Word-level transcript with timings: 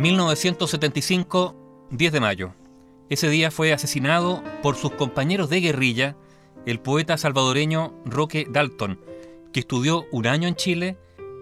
1975, 0.00 1.88
10 1.90 2.12
de 2.12 2.20
mayo. 2.20 2.54
Ese 3.10 3.28
día 3.28 3.50
fue 3.50 3.74
asesinado 3.74 4.42
por 4.62 4.76
sus 4.76 4.92
compañeros 4.92 5.50
de 5.50 5.60
guerrilla 5.60 6.16
el 6.64 6.80
poeta 6.80 7.18
salvadoreño 7.18 7.92
Roque 8.06 8.46
Dalton, 8.50 8.98
que 9.52 9.60
estudió 9.60 10.06
un 10.10 10.26
año 10.26 10.48
en 10.48 10.54
Chile 10.54 10.96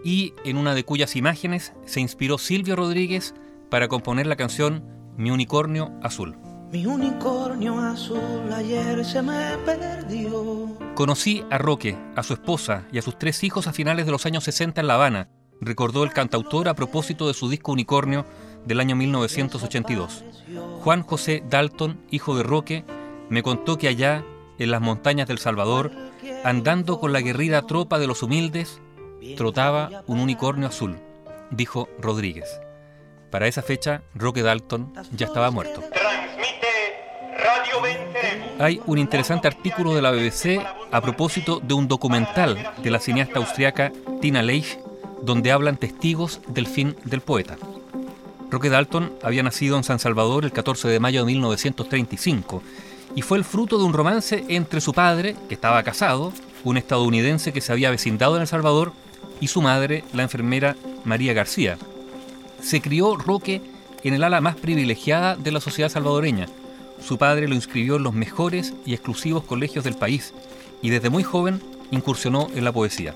y 0.05 0.35
en 0.45 0.57
una 0.57 0.75
de 0.75 0.85
cuyas 0.85 1.15
imágenes 1.15 1.73
se 1.87 2.01
inspiró 2.01 2.37
Silvio 2.37 2.75
Rodríguez 2.75 3.33
para 3.71 3.87
componer 3.87 4.27
la 4.27 4.35
canción 4.35 4.85
Mi 5.17 5.31
unicornio 5.31 5.93
azul. 6.03 6.37
Mi 6.73 6.85
unicornio 6.85 7.79
azul 7.79 8.53
ayer 8.53 9.05
se 9.05 9.23
me 9.23 9.57
perdió. 9.65 10.77
Conocí 10.97 11.45
a 11.49 11.59
Roque, 11.59 11.97
a 12.17 12.25
su 12.25 12.33
esposa 12.33 12.89
y 12.91 12.99
a 12.99 13.03
sus 13.03 13.19
tres 13.19 13.45
hijos 13.45 13.69
a 13.69 13.73
finales 13.73 14.05
de 14.05 14.13
los 14.13 14.27
años 14.27 14.43
60 14.43 14.81
en 14.81 14.87
La 14.89 14.95
Habana, 14.95 15.29
recordó 15.61 16.05
el 16.05 16.13
cantautor 16.13 16.69
a 16.69 16.75
propósito 16.75 17.27
de 17.27 17.35
su 17.35 17.49
disco 17.49 17.73
Unicornio 17.73 18.25
del 18.65 18.81
año 18.81 18.97
1982. 18.97 20.25
Juan 20.81 21.03
José 21.03 21.43
Dalton, 21.49 22.01
hijo 22.11 22.37
de 22.37 22.43
Roque, 22.43 22.85
me 23.29 23.43
contó 23.43 23.79
que 23.79 23.89
allá, 23.89 24.25
en 24.59 24.71
las 24.71 24.81
montañas 24.81 25.29
del 25.29 25.39
Salvador, 25.39 25.93
andando 26.45 26.99
con 26.99 27.13
la 27.13 27.21
guerrida 27.21 27.63
tropa 27.63 27.99
de 27.99 28.07
los 28.07 28.23
humildes, 28.23 28.81
trotaba 29.37 30.03
un 30.07 30.21
unicornio 30.21 30.69
azul, 30.69 30.97
dijo 31.51 31.89
Rodríguez. 31.99 32.61
Para 33.31 33.47
esa 33.47 33.63
fecha, 33.63 34.03
Roque 34.15 34.43
Dalton 34.43 34.93
ya 35.13 35.27
estaba 35.27 35.51
muerto. 35.51 35.83
Hay 38.59 38.81
un 38.87 38.99
interesante 38.99 39.47
artículo 39.47 39.95
de 39.95 40.03
la 40.03 40.11
BBC 40.11 40.61
a 40.91 41.01
propósito 41.01 41.61
de 41.61 41.75
un 41.75 41.87
documental 41.87 42.73
de 42.83 42.91
la 42.91 42.99
cineasta 42.99 43.39
austriaca 43.39 43.93
Tina 44.21 44.43
Leich, 44.43 44.79
donde 45.23 45.53
hablan 45.53 45.77
testigos 45.77 46.41
del 46.49 46.67
fin 46.67 46.97
del 47.05 47.21
poeta. 47.21 47.57
Roque 48.51 48.71
Dalton 48.71 49.13
había 49.23 49.43
nacido 49.43 49.77
en 49.77 49.85
San 49.85 49.99
Salvador 49.99 50.45
el 50.45 50.53
14 50.53 50.89
de 50.89 51.01
mayo 51.01 51.21
de 51.21 51.27
1935 51.27 52.63
y 53.15 53.23
fue 53.23 53.39
el 53.39 53.45
fruto 53.45 53.79
de 53.79 53.85
un 53.85 53.93
romance 53.93 54.45
entre 54.49 54.81
su 54.81 54.93
padre, 54.93 55.37
que 55.49 55.55
estaba 55.55 55.83
casado, 55.83 56.33
un 56.65 56.77
estadounidense 56.77 57.53
que 57.53 57.61
se 57.61 57.73
había 57.73 57.91
vecindado 57.91 58.37
en 58.37 58.43
El 58.43 58.49
Salvador, 58.49 58.93
y 59.41 59.49
su 59.49 59.63
madre, 59.63 60.05
la 60.13 60.23
enfermera 60.23 60.77
María 61.05 61.33
García. 61.33 61.79
Se 62.61 62.81
crió 62.81 63.17
Roque 63.17 63.63
en 64.03 64.15
el 64.15 64.25
ala 64.25 64.41
más 64.41 64.57
privilegiada 64.57 65.37
de 65.37 65.53
la 65.53 65.61
sociedad 65.61 65.91
salvadoreña. 65.91 66.47
Su 67.01 67.19
padre 67.19 67.49
lo 67.49 67.55
inscribió 67.55 67.97
en 67.97 68.03
los 68.03 68.15
mejores 68.15 68.75
y 68.85 68.95
exclusivos 68.95 69.45
colegios 69.45 69.85
del 69.85 69.95
país 69.95 70.35
y 70.83 70.91
desde 70.91 71.11
muy 71.11 71.23
joven 71.23 71.63
incursionó 71.91 72.49
en 72.55 72.65
la 72.65 72.73
poesía. 72.73 73.15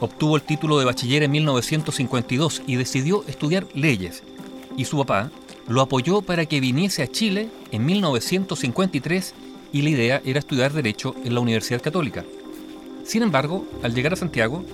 Obtuvo 0.00 0.36
el 0.36 0.42
título 0.42 0.78
de 0.78 0.84
bachiller 0.84 1.24
en 1.24 1.30
1952 1.32 2.62
y 2.66 2.76
decidió 2.76 3.24
estudiar 3.26 3.66
leyes. 3.74 4.22
Y 4.76 4.84
su 4.84 4.98
papá 4.98 5.30
lo 5.66 5.80
apoyó 5.80 6.22
para 6.22 6.46
que 6.46 6.60
viniese 6.60 7.02
a 7.02 7.10
Chile 7.10 7.50
en 7.72 7.84
1953 7.84 9.34
y 9.72 9.82
la 9.82 9.90
idea 9.90 10.22
era 10.24 10.38
estudiar 10.38 10.72
Derecho 10.72 11.14
en 11.24 11.34
la 11.34 11.40
Universidad 11.40 11.82
Católica. 11.82 12.24
Sin 13.04 13.22
embargo, 13.22 13.66
al 13.82 13.94
llegar 13.94 14.12
a 14.12 14.16
Santiago, 14.16 14.64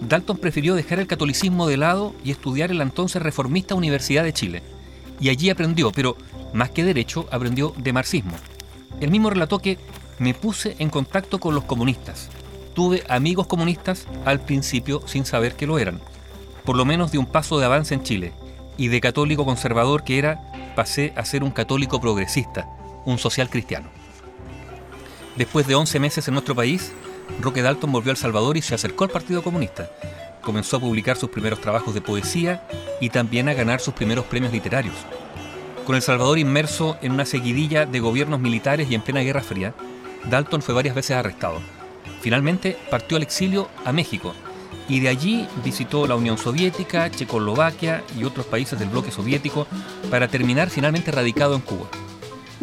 Dalton 0.00 0.36
prefirió 0.36 0.74
dejar 0.74 0.98
el 0.98 1.06
catolicismo 1.06 1.66
de 1.66 1.76
lado 1.76 2.14
y 2.24 2.30
estudiar 2.30 2.70
en 2.70 2.78
la 2.78 2.84
entonces 2.84 3.22
reformista 3.22 3.74
Universidad 3.74 4.24
de 4.24 4.32
Chile. 4.32 4.62
Y 5.20 5.28
allí 5.30 5.48
aprendió, 5.48 5.92
pero 5.92 6.16
más 6.52 6.70
que 6.70 6.84
derecho, 6.84 7.26
aprendió 7.30 7.72
de 7.78 7.92
marxismo. 7.92 8.34
El 9.00 9.10
mismo 9.10 9.30
relató 9.30 9.58
que 9.58 9.78
me 10.18 10.34
puse 10.34 10.76
en 10.78 10.90
contacto 10.90 11.38
con 11.40 11.54
los 11.54 11.64
comunistas. 11.64 12.28
Tuve 12.74 13.04
amigos 13.08 13.46
comunistas 13.46 14.06
al 14.24 14.40
principio 14.40 15.06
sin 15.06 15.24
saber 15.24 15.54
que 15.54 15.66
lo 15.66 15.78
eran. 15.78 16.00
Por 16.64 16.76
lo 16.76 16.84
menos 16.84 17.12
de 17.12 17.18
un 17.18 17.26
paso 17.26 17.58
de 17.58 17.66
avance 17.66 17.94
en 17.94 18.02
Chile. 18.02 18.32
Y 18.76 18.88
de 18.88 19.00
católico 19.00 19.44
conservador 19.44 20.02
que 20.02 20.18
era, 20.18 20.72
pasé 20.74 21.12
a 21.16 21.24
ser 21.24 21.44
un 21.44 21.52
católico 21.52 22.00
progresista, 22.00 22.66
un 23.04 23.18
social 23.18 23.48
cristiano. 23.48 23.88
Después 25.36 25.68
de 25.68 25.76
11 25.76 26.00
meses 26.00 26.26
en 26.26 26.34
nuestro 26.34 26.56
país, 26.56 26.92
Roque 27.40 27.62
Dalton 27.62 27.92
volvió 27.92 28.10
a 28.10 28.14
El 28.14 28.16
Salvador 28.16 28.56
y 28.56 28.62
se 28.62 28.74
acercó 28.74 29.04
al 29.04 29.10
Partido 29.10 29.42
Comunista. 29.42 29.88
Comenzó 30.42 30.76
a 30.78 30.80
publicar 30.80 31.16
sus 31.16 31.30
primeros 31.30 31.60
trabajos 31.60 31.94
de 31.94 32.00
poesía 32.00 32.66
y 33.00 33.10
también 33.10 33.48
a 33.48 33.54
ganar 33.54 33.80
sus 33.80 33.94
primeros 33.94 34.24
premios 34.24 34.52
literarios. 34.52 34.96
Con 35.86 35.94
El 35.94 36.02
Salvador 36.02 36.38
inmerso 36.38 36.96
en 37.02 37.12
una 37.12 37.24
seguidilla 37.24 37.86
de 37.86 38.00
gobiernos 38.00 38.40
militares 38.40 38.90
y 38.90 38.96
en 38.96 39.02
plena 39.02 39.20
Guerra 39.20 39.42
Fría, 39.42 39.74
Dalton 40.28 40.62
fue 40.62 40.74
varias 40.74 40.94
veces 40.94 41.16
arrestado. 41.16 41.60
Finalmente 42.24 42.78
partió 42.90 43.18
al 43.18 43.22
exilio 43.22 43.68
a 43.84 43.92
México 43.92 44.32
y 44.88 45.00
de 45.00 45.10
allí 45.10 45.46
visitó 45.62 46.06
la 46.06 46.16
Unión 46.16 46.38
Soviética, 46.38 47.10
Checoslovaquia 47.10 48.02
y 48.18 48.24
otros 48.24 48.46
países 48.46 48.78
del 48.78 48.88
bloque 48.88 49.10
soviético 49.10 49.66
para 50.10 50.26
terminar 50.26 50.70
finalmente 50.70 51.12
radicado 51.12 51.54
en 51.54 51.60
Cuba. 51.60 51.86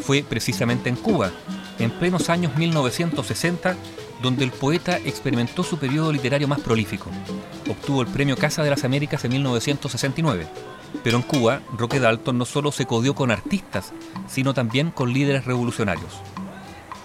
Fue 0.01 0.25
precisamente 0.27 0.89
en 0.89 0.95
Cuba, 0.95 1.29
en 1.77 1.91
plenos 1.91 2.31
años 2.31 2.55
1960, 2.57 3.75
donde 4.23 4.45
el 4.45 4.51
poeta 4.51 4.97
experimentó 4.97 5.61
su 5.61 5.77
periodo 5.77 6.11
literario 6.11 6.47
más 6.47 6.61
prolífico. 6.61 7.11
Obtuvo 7.69 8.01
el 8.01 8.07
premio 8.07 8.37
Casa 8.37 8.63
de 8.63 8.71
las 8.71 8.83
Américas 8.83 9.23
en 9.25 9.33
1969. 9.33 10.47
Pero 11.03 11.17
en 11.17 11.23
Cuba, 11.23 11.61
Roque 11.77 11.99
Dalton 11.99 12.39
no 12.39 12.45
solo 12.45 12.71
se 12.71 12.87
codió 12.87 13.13
con 13.13 13.29
artistas, 13.29 13.93
sino 14.27 14.55
también 14.55 14.89
con 14.89 15.13
líderes 15.13 15.45
revolucionarios. 15.45 16.19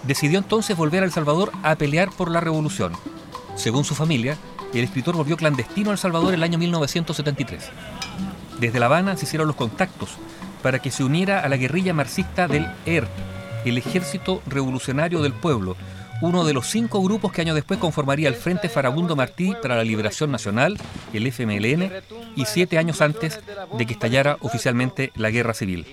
Decidió 0.04 0.38
entonces 0.38 0.76
volver 0.76 1.02
a 1.02 1.06
El 1.06 1.12
Salvador 1.12 1.52
a 1.62 1.76
pelear 1.76 2.10
por 2.10 2.30
la 2.30 2.40
revolución. 2.40 2.92
Según 3.56 3.84
su 3.84 3.94
familia, 3.94 4.36
el 4.72 4.84
escritor 4.84 5.16
volvió 5.16 5.36
clandestino 5.36 5.90
a 5.90 5.92
El 5.92 5.98
Salvador 5.98 6.34
el 6.34 6.42
año 6.42 6.58
1973. 6.58 7.70
Desde 8.60 8.80
La 8.80 8.86
Habana 8.86 9.16
se 9.16 9.24
hicieron 9.24 9.46
los 9.46 9.56
contactos 9.56 10.10
para 10.62 10.78
que 10.78 10.90
se 10.90 11.04
uniera 11.04 11.40
a 11.40 11.48
la 11.48 11.56
guerrilla 11.56 11.94
marxista 11.94 12.48
del 12.48 12.66
ERP, 12.86 13.08
el 13.64 13.78
Ejército 13.78 14.42
Revolucionario 14.46 15.22
del 15.22 15.32
Pueblo, 15.32 15.76
uno 16.22 16.44
de 16.44 16.54
los 16.54 16.66
cinco 16.66 17.02
grupos 17.02 17.32
que 17.32 17.42
años 17.42 17.54
después 17.54 17.78
conformaría 17.78 18.28
el 18.28 18.34
Frente 18.34 18.68
Farabundo 18.68 19.16
Martí 19.16 19.54
para 19.60 19.76
la 19.76 19.84
Liberación 19.84 20.30
Nacional, 20.30 20.78
el 21.12 21.26
FMLN, 21.26 21.92
y 22.36 22.44
siete 22.46 22.78
años 22.78 23.00
antes 23.02 23.40
de 23.76 23.86
que 23.86 23.92
estallara 23.92 24.38
oficialmente 24.40 25.12
la 25.14 25.30
guerra 25.30 25.52
civil. 25.52 25.86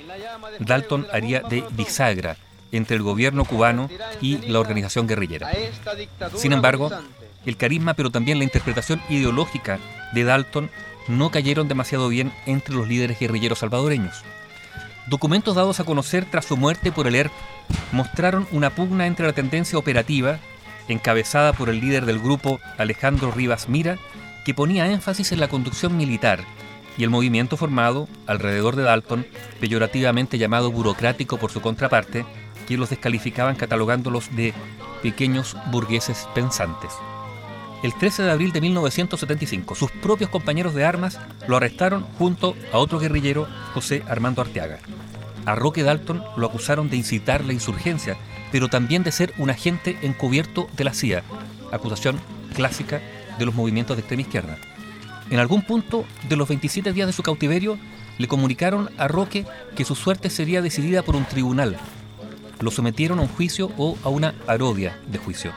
Dalton 0.60 1.08
haría 1.12 1.42
de 1.42 1.64
bisagra 1.72 2.38
entre 2.74 2.98
el 2.98 3.04
gobierno 3.04 3.46
cubano 3.46 3.90
y 4.20 4.38
la 4.50 4.60
organización 4.60 5.08
guerrillera. 5.08 5.50
Sin 6.36 6.52
embargo, 6.52 6.92
el 7.46 7.56
carisma 7.56 7.94
pero 7.94 8.12
también 8.12 8.40
la 8.40 8.44
interpretación 8.44 9.02
ideológica 9.10 9.80
de 10.14 10.24
Dalton 10.24 10.70
no 11.08 11.32
cayeron 11.32 11.68
demasiado 11.68 12.10
bien 12.10 12.34
entre 12.46 12.76
los 12.76 12.88
líderes 12.88 13.20
guerrilleros 13.20 13.60
salvadoreños. 13.60 14.24
Documentos 15.08 15.56
dados 15.56 15.80
a 15.80 15.84
conocer 15.84 16.26
tras 16.30 16.46
su 16.46 16.58
muerte 16.58 16.92
por 16.92 17.08
el 17.08 17.16
ERP 17.16 17.32
mostraron 17.92 18.48
una 18.52 18.70
pugna 18.70 19.06
entre 19.06 19.28
la 19.28 19.34
tendencia 19.34 19.78
operativa, 19.78 20.40
encabezada 20.88 21.54
por 21.54 21.70
el 21.70 21.82
líder 21.82 22.06
del 22.06 22.20
grupo 22.20 22.60
Alejandro 22.78 23.32
Rivas 23.32 23.68
Mira, 23.68 23.98
que 24.46 24.54
ponía 24.54 24.88
énfasis 24.88 25.32
en 25.32 25.40
la 25.40 25.50
conducción 25.50 25.98
militar, 25.98 26.44
y 26.98 27.04
el 27.04 27.10
movimiento 27.10 27.58
formado 27.58 28.08
alrededor 28.28 28.76
de 28.76 28.84
Dalton, 28.84 29.26
peyorativamente 29.60 30.38
llamado 30.38 30.72
burocrático 30.72 31.38
por 31.38 31.52
su 31.52 31.62
contraparte, 31.62 32.26
que 32.68 32.78
los 32.78 32.90
descalificaban 32.90 33.56
catalogándolos 33.56 34.36
de 34.36 34.54
pequeños 35.02 35.58
burgueses 35.72 36.28
pensantes. 36.34 36.92
El 37.84 37.94
13 37.94 38.24
de 38.24 38.32
abril 38.32 38.54
de 38.54 38.62
1975, 38.62 39.76
sus 39.76 39.92
propios 39.92 40.30
compañeros 40.30 40.74
de 40.74 40.86
armas 40.86 41.20
lo 41.48 41.58
arrestaron 41.58 42.04
junto 42.18 42.56
a 42.72 42.78
otro 42.78 42.98
guerrillero, 42.98 43.46
José 43.74 44.04
Armando 44.08 44.42
Arteaga. 44.42 44.80
A 45.46 45.56
Roque 45.56 45.84
Dalton 45.84 46.24
lo 46.38 46.48
acusaron 46.48 46.90
de 46.90 46.96
incitar 46.96 47.44
la 47.44 47.52
insurgencia, 47.52 48.16
pero 48.54 48.70
también 48.70 49.04
de 49.04 49.12
ser 49.12 49.34
un 49.38 49.50
agente 49.50 49.98
encubierto 50.02 50.70
de 50.78 50.86
la 50.86 50.94
CIA, 50.94 51.24
acusación 51.74 52.18
clásica 52.56 53.02
de 53.38 53.46
los 53.46 53.54
movimientos 53.54 53.98
de 53.98 54.02
extrema 54.02 54.22
izquierda. 54.22 54.58
En 55.30 55.40
algún 55.40 55.62
punto 55.62 56.06
de 56.28 56.36
los 56.36 56.48
27 56.48 56.94
días 56.94 57.08
de 57.08 57.14
su 57.14 57.24
cautiverio, 57.24 57.78
le 58.18 58.28
comunicaron 58.28 58.90
a 58.98 59.08
Roque 59.08 59.46
que 59.76 59.86
su 59.86 59.96
suerte 59.96 60.30
sería 60.30 60.62
decidida 60.62 61.02
por 61.02 61.16
un 61.16 61.26
tribunal. 61.26 61.78
Lo 62.60 62.72
sometieron 62.72 63.20
a 63.20 63.24
un 63.24 63.28
juicio 63.28 63.72
o 63.78 63.98
a 64.04 64.10
una 64.10 64.34
parodia 64.46 65.00
de 65.08 65.18
juicio. 65.18 65.52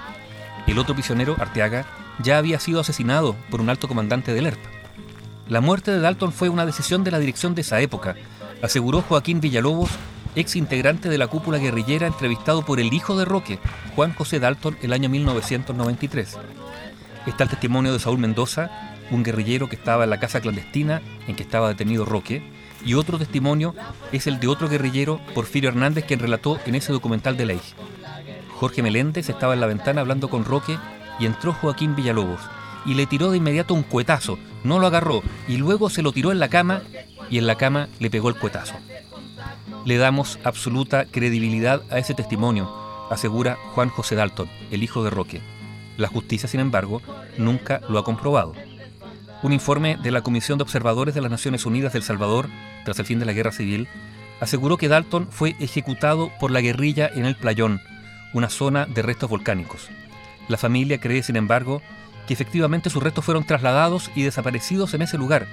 El 0.67 0.79
otro 0.79 0.95
prisionero, 0.95 1.37
Arteaga, 1.39 1.87
ya 2.23 2.39
había 2.39 2.59
sido 2.59 2.81
asesinado 2.81 3.37
por 3.51 3.61
un 3.61 3.69
alto 3.69 3.89
comandante 3.89 4.33
del 4.33 4.47
ERP. 4.47 4.59
La 5.49 5.61
muerte 5.61 5.91
de 5.91 6.01
Dalton 6.01 6.33
fue 6.33 6.49
una 6.49 6.67
decisión 6.67 7.05
de 7.05 7.11
la 7.11 7.19
dirección 7.19 7.55
de 7.55 7.61
esa 7.61 7.81
época, 7.81 8.17
aseguró 8.63 9.03
Joaquín 9.03 9.41
Villalobos, 9.41 9.91
ex 10.35 10.57
integrante 10.57 11.09
de 11.09 11.19
la 11.19 11.29
cúpula 11.29 11.59
guerrillera 11.59 12.07
entrevistado 12.07 12.65
por 12.65 12.81
el 12.81 12.93
hijo 12.93 13.17
de 13.17 13.25
Roque, 13.25 13.59
Juan 13.95 14.13
José 14.15 14.41
Dalton, 14.41 14.77
el 14.83 14.93
año 14.93 15.09
1993. 15.09 16.37
Está 17.27 17.45
el 17.45 17.51
testimonio 17.51 17.93
de 17.93 17.99
Saúl 18.01 18.19
Mendoza, 18.19 18.96
un 19.11 19.23
guerrillero 19.23 19.69
que 19.69 19.77
estaba 19.77 20.05
en 20.05 20.11
la 20.11 20.21
casa 20.21 20.41
clandestina 20.41 21.03
en 21.27 21.37
que 21.37 21.43
estaba 21.43 21.69
detenido 21.69 22.05
Roque, 22.05 22.43
y 22.85 22.95
otro 22.95 23.19
testimonio 23.19 23.75
es 24.13 24.27
el 24.27 24.39
de 24.39 24.49
otro 24.49 24.69
guerrillero, 24.69 25.21
Porfirio 25.35 25.71
Hernández, 25.71 26.05
quien 26.05 26.21
relató 26.21 26.59
en 26.67 26.75
ese 26.75 26.93
documental 26.93 27.37
de 27.37 27.47
ley. 27.47 27.61
Jorge 28.59 28.83
Meléndez 28.83 29.29
estaba 29.29 29.55
en 29.55 29.61
la 29.61 29.67
ventana 29.67 30.01
hablando 30.01 30.29
con 30.29 30.45
Roque 30.45 30.79
y 31.19 31.27
entró 31.27 31.53
Joaquín 31.53 31.97
Villalobos 31.97 32.41
y 32.87 32.95
le 32.95 33.07
tiró 33.07 33.31
de 33.31 33.39
inmediato 33.39 33.75
un 33.75 33.83
cuetazo, 33.83 34.39
no 34.65 34.79
lo 34.79 34.87
agarró 34.87 35.23
y 35.49 35.57
luego 35.57 35.91
se 35.91 36.03
lo 36.03 36.13
tiró 36.13 36.33
en 36.33 36.39
la 36.39 36.49
cama 36.49 36.83
y 37.29 37.39
en 37.39 37.47
la 37.47 37.57
cama 37.57 37.89
le 37.99 38.11
pegó 38.11 38.29
el 38.29 38.37
cuetazo. 38.37 38.75
Le 39.85 39.99
damos 39.99 40.39
absoluta 40.45 41.05
credibilidad 41.05 41.83
a 41.91 41.99
ese 41.99 42.15
testimonio, 42.15 42.73
asegura 43.11 43.57
Juan 43.75 43.89
José 43.89 44.15
Dalton, 44.15 44.49
el 44.71 44.83
hijo 44.83 45.03
de 45.05 45.11
Roque. 45.11 45.41
La 45.97 46.09
justicia, 46.09 46.49
sin 46.49 46.61
embargo, 46.61 47.03
nunca 47.39 47.81
lo 47.89 47.99
ha 47.99 48.05
comprobado. 48.05 48.53
Un 49.43 49.53
informe 49.53 49.99
de 50.03 50.11
la 50.11 50.23
Comisión 50.23 50.59
de 50.59 50.63
Observadores 50.63 51.15
de 51.15 51.21
las 51.21 51.31
Naciones 51.31 51.67
Unidas 51.67 51.93
del 51.93 52.03
Salvador, 52.03 52.49
tras 52.85 52.99
el 52.99 53.07
fin 53.07 53.19
de 53.19 53.27
la 53.27 53.35
Guerra 53.35 53.53
Civil, 53.53 53.87
aseguró 54.41 54.77
que 54.79 54.89
Dalton 54.89 55.29
fue 55.31 55.57
ejecutado 55.61 56.33
por 56.41 56.51
la 56.51 56.63
guerrilla 56.63 57.11
en 57.15 57.27
el 57.27 57.37
Playón, 57.37 57.81
una 58.33 58.49
zona 58.49 58.87
de 58.87 59.03
restos 59.03 59.29
volcánicos. 59.29 59.89
La 60.49 60.57
familia 60.57 60.99
cree, 60.99 61.23
sin 61.23 61.37
embargo, 61.37 61.83
que 62.27 62.35
efectivamente 62.35 62.91
sus 62.91 63.03
restos 63.03 63.25
fueron 63.25 63.45
trasladados 63.45 64.11
y 64.15 64.23
desaparecidos 64.23 64.95
en 64.95 65.03
ese 65.03 65.19
lugar, 65.19 65.47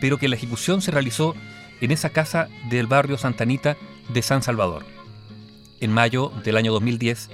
pero 0.00 0.18
que 0.18 0.28
la 0.28 0.36
ejecución 0.36 0.80
se 0.80 0.90
realizó 0.90 1.34
en 1.80 1.90
esa 1.90 2.10
casa 2.10 2.48
del 2.70 2.86
barrio 2.86 3.18
Santanita 3.18 3.76
de 4.08 4.22
San 4.22 4.42
Salvador. 4.42 4.84
En 5.80 5.92
mayo 5.92 6.32
del 6.44 6.56
año 6.56 6.72
2010, 6.72 7.30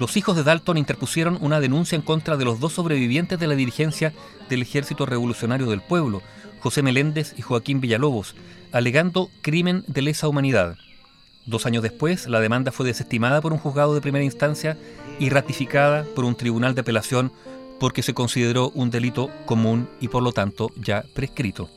los 0.00 0.16
hijos 0.16 0.34
de 0.34 0.44
Dalton 0.44 0.78
interpusieron 0.78 1.36
una 1.42 1.60
denuncia 1.60 1.94
en 1.94 2.00
contra 2.00 2.38
de 2.38 2.46
los 2.46 2.58
dos 2.58 2.72
sobrevivientes 2.72 3.38
de 3.38 3.46
la 3.46 3.54
dirigencia 3.54 4.14
del 4.48 4.62
Ejército 4.62 5.04
Revolucionario 5.04 5.66
del 5.66 5.82
Pueblo, 5.82 6.22
José 6.60 6.82
Meléndez 6.82 7.34
y 7.36 7.42
Joaquín 7.42 7.82
Villalobos, 7.82 8.34
alegando 8.72 9.28
crimen 9.42 9.84
de 9.88 10.00
lesa 10.00 10.26
humanidad. 10.26 10.78
Dos 11.44 11.66
años 11.66 11.82
después, 11.82 12.26
la 12.28 12.40
demanda 12.40 12.72
fue 12.72 12.86
desestimada 12.86 13.42
por 13.42 13.52
un 13.52 13.58
juzgado 13.58 13.94
de 13.94 14.00
primera 14.00 14.24
instancia 14.24 14.78
y 15.18 15.28
ratificada 15.28 16.06
por 16.16 16.24
un 16.24 16.34
tribunal 16.34 16.74
de 16.74 16.80
apelación 16.80 17.30
porque 17.78 18.02
se 18.02 18.14
consideró 18.14 18.70
un 18.70 18.90
delito 18.90 19.28
común 19.44 19.86
y 20.00 20.08
por 20.08 20.22
lo 20.22 20.32
tanto 20.32 20.70
ya 20.76 21.04
prescrito. 21.12 21.68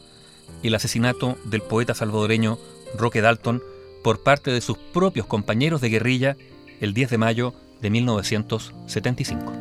El 0.63 0.75
asesinato 0.75 1.37
del 1.43 1.61
poeta 1.61 1.93
salvadoreño 1.93 2.57
Roque 2.97 3.19
Dalton 3.19 3.61
por 4.01 4.23
parte 4.23 4.49
de 4.49 4.61
sus 4.61 4.77
propios 4.77 5.25
compañeros 5.25 5.81
de 5.81 5.89
guerrilla 5.89 6.37
el 6.79 6.93
10 6.93 7.09
de 7.09 7.17
mayo 7.17 7.53
de 7.83 7.89
1975. 7.89 9.51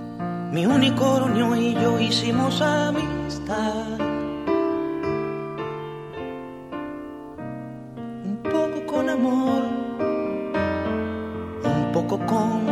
Mi 0.52 0.64
unicornio 0.64 1.56
y 1.56 1.74
yo 1.74 1.98
hicimos 1.98 2.62
amistad. 2.62 3.98
Un 8.24 8.40
poco 8.44 8.86
con 8.86 9.10
amor, 9.10 9.62
un 11.64 11.92
poco 11.92 12.18
con 12.24 12.62